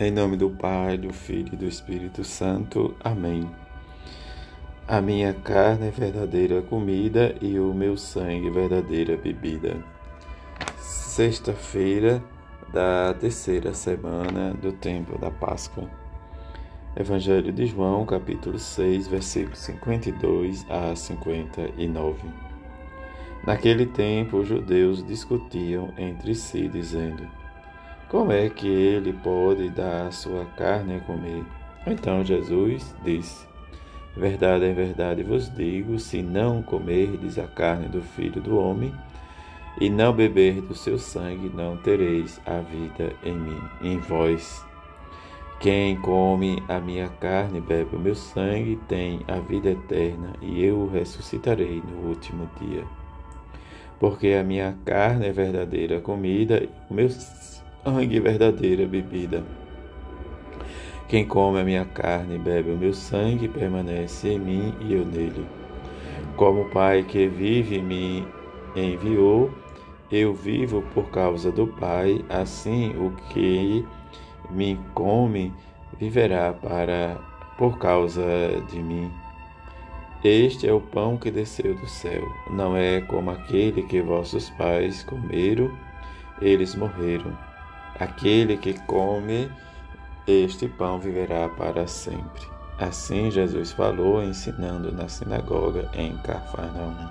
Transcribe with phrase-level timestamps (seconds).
[0.00, 2.96] Em nome do Pai, do Filho e do Espírito Santo.
[2.98, 3.48] Amém.
[4.88, 9.76] A minha carne é verdadeira comida e o meu sangue verdadeira bebida.
[10.78, 12.20] Sexta-feira
[12.72, 15.88] da terceira semana do tempo da Páscoa.
[16.96, 22.18] Evangelho de João, capítulo 6, versículos 52 a 59.
[23.46, 27.43] Naquele tempo, os judeus discutiam entre si, dizendo:
[28.14, 31.42] como é que ele pode dar a sua carne a comer?
[31.84, 33.44] Então Jesus disse:
[34.16, 38.94] Verdade em verdade vos digo: se não comerdes a carne do filho do homem
[39.80, 44.64] e não beber do seu sangue, não tereis a vida em mim, em vós.
[45.58, 50.64] Quem come a minha carne e bebe o meu sangue tem a vida eterna, e
[50.64, 52.84] eu o ressuscitarei no último dia.
[53.98, 57.08] Porque a minha carne é verdadeira comida, o meu
[57.84, 59.44] sangue verdadeira bebida.
[61.06, 65.04] Quem come a minha carne e bebe o meu sangue permanece em mim e eu
[65.04, 65.46] nele.
[66.34, 68.26] Como o Pai que vive me
[68.74, 69.50] enviou,
[70.10, 73.84] eu vivo por causa do Pai, assim o que
[74.50, 75.52] me come
[75.98, 77.18] viverá para
[77.58, 78.24] por causa
[78.70, 79.10] de mim.
[80.24, 85.04] Este é o pão que desceu do céu, não é como aquele que vossos pais
[85.04, 85.70] comeram,
[86.40, 87.53] eles morreram.
[87.98, 89.50] Aquele que come
[90.26, 92.42] este pão viverá para sempre.
[92.78, 97.08] Assim Jesus falou, ensinando na sinagoga em Cafarnaum.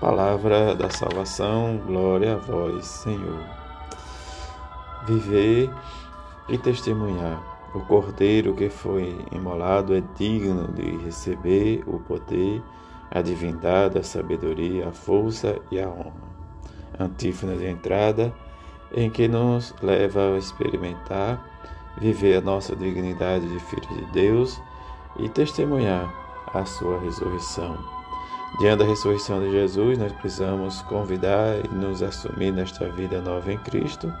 [0.00, 3.40] Palavra da salvação, glória a vós, Senhor.
[5.06, 5.70] Viver
[6.48, 7.40] e testemunhar.
[7.74, 12.62] O cordeiro que foi imolado é digno de receber o poder,
[13.10, 16.34] a divindade, a sabedoria, a força e a honra.
[16.98, 18.32] Antífona de entrada
[18.94, 21.44] em que nos leva a experimentar,
[21.98, 24.60] viver a nossa dignidade de filhos de Deus
[25.18, 26.12] e testemunhar
[26.52, 27.76] a sua ressurreição.
[28.60, 33.58] Diante da ressurreição de Jesus, nós precisamos convidar e nos assumir nesta vida nova em
[33.58, 34.12] Cristo,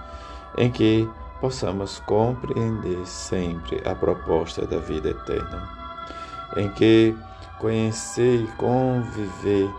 [0.58, 1.08] em que
[1.40, 5.68] possamos compreender sempre a proposta da vida eterna,
[6.56, 7.14] em que
[7.60, 9.70] conhecer e conviver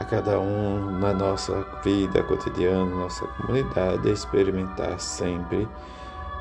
[0.00, 5.68] a cada um na nossa vida cotidiana, nossa comunidade, a experimentar sempre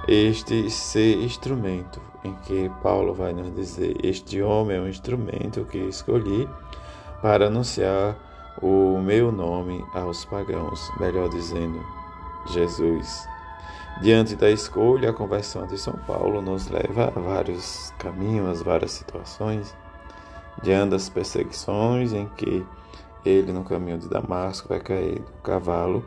[0.08, 5.78] este ser instrumento em que Paulo vai nos dizer: Este homem é um instrumento que
[5.78, 6.48] escolhi
[7.22, 8.16] para anunciar
[8.62, 11.86] o meu nome aos pagãos, melhor dizendo,
[12.48, 13.28] Jesus.
[14.02, 19.76] Diante da escolha, a conversão de São Paulo nos leva a vários caminhos, várias situações,
[20.64, 22.66] diante das perseguições em que
[23.26, 26.06] ele no caminho de Damasco vai cair do cavalo,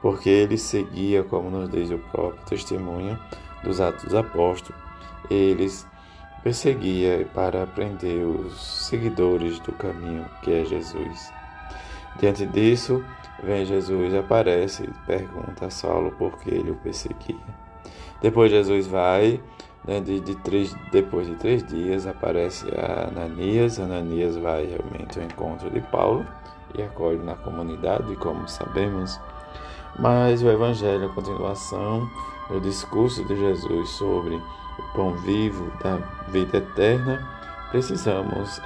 [0.00, 3.18] porque ele seguia, como nos diz o próprio testemunho
[3.62, 4.80] dos Atos dos Apóstolos,
[5.30, 5.86] eles
[6.42, 11.32] perseguia para prender os seguidores do caminho que é Jesus.
[12.18, 13.04] Diante disso,
[13.42, 17.36] vem Jesus, aparece e pergunta a Saulo por que ele o perseguia.
[18.20, 19.40] Depois Jesus vai,
[19.84, 22.66] né, de, de três, depois de três dias, aparece
[23.08, 23.78] Ananias.
[23.78, 26.26] Ananias vai realmente ao encontro de Paulo
[26.74, 29.20] e acolhe na comunidade, como sabemos.
[29.98, 32.08] Mas o Evangelho, a continuação,
[32.50, 35.96] o discurso de Jesus sobre o pão vivo da
[36.28, 37.28] vida eterna,
[37.70, 38.60] precisamos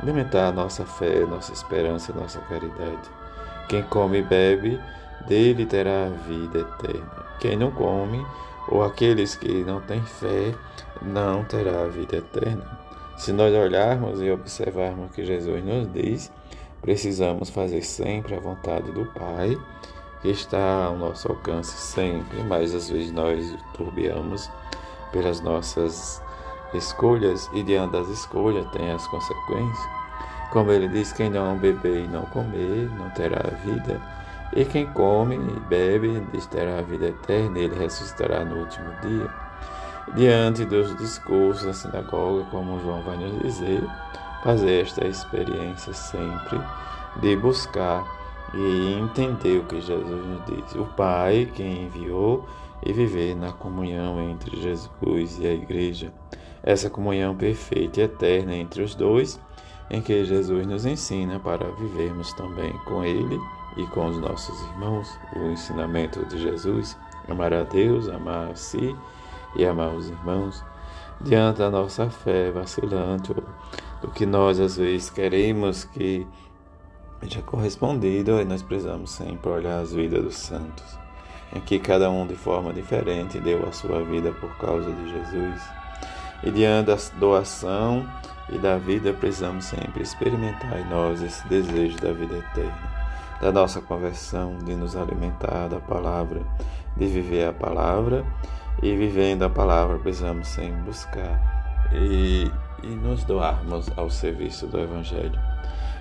[0.00, 3.10] alimentar nossa fé, nossa esperança, nossa caridade.
[3.68, 4.80] Quem come e bebe,
[5.26, 7.24] dele terá a vida eterna.
[7.40, 8.24] Quem não come,
[8.68, 10.54] ou aqueles que não têm fé,
[11.02, 12.78] não terá a vida eterna.
[13.16, 16.32] Se nós olharmos e observarmos o que Jesus nos diz,
[16.84, 19.58] Precisamos fazer sempre a vontade do Pai,
[20.20, 24.50] que está ao nosso alcance sempre, mas às vezes nós turbiamos
[25.10, 26.22] pelas nossas
[26.74, 29.88] escolhas e diante das escolhas tem as consequências.
[30.52, 33.98] Como ele diz, quem não beber e não comer não terá vida,
[34.52, 39.28] e quem come e bebe terá a vida eterna, ele ressuscitará no último dia.
[40.14, 43.82] Diante dos discursos da sinagoga, como João vai nos dizer,
[44.42, 46.60] fazer esta experiência sempre
[47.20, 48.04] de buscar
[48.52, 50.74] e entender o que Jesus nos diz.
[50.74, 52.46] O Pai, quem enviou,
[52.84, 56.12] e viver na comunhão entre Jesus e a Igreja.
[56.62, 59.40] Essa comunhão perfeita e eterna entre os dois,
[59.90, 63.38] em que Jesus nos ensina para vivermos também com Ele
[63.76, 65.18] e com os nossos irmãos.
[65.34, 66.96] O ensinamento de Jesus:
[67.28, 68.94] amar a Deus, amar a si
[69.56, 70.64] e amar os irmãos.
[71.20, 73.32] Diante da nossa fé vacilante,
[74.02, 76.26] do que nós às vezes queremos que
[77.20, 80.98] seja correspondido, e nós precisamos sempre olhar as vidas dos santos.
[81.54, 85.62] em que cada um de forma diferente deu a sua vida por causa de Jesus.
[86.42, 88.06] E diante da doação
[88.50, 92.90] e da vida, precisamos sempre experimentar em nós esse desejo da vida eterna,
[93.44, 96.40] da nossa conversão, de nos alimentar da palavra,
[96.96, 98.24] de viver a palavra
[98.82, 102.50] e vivendo a palavra, precisamos sempre buscar e,
[102.82, 105.38] e nos doarmos ao serviço do Evangelho.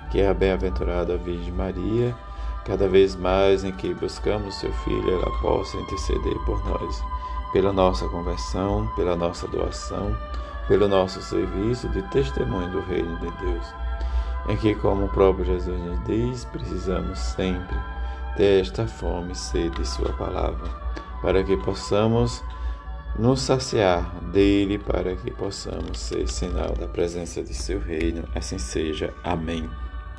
[0.10, 2.16] Que é a bem-aventurada Virgem Maria
[2.63, 7.04] cada vez mais em que buscamos seu Filho, ela possa interceder por nós,
[7.51, 10.16] pela nossa conversão, pela nossa doação,
[10.69, 13.83] pelo nosso serviço de testemunho do Reino de Deus,
[14.48, 17.75] em que, como o próprio Jesus nos diz, precisamos sempre
[18.36, 20.69] ter esta fome e sede de Sua palavra,
[21.22, 22.44] para que possamos
[23.18, 28.24] nos saciar dele, para que possamos ser sinal da presença de Seu Reino.
[28.36, 29.13] Assim seja.
[29.24, 29.69] Amém.